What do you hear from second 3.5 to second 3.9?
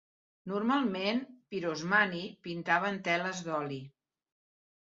d'oli.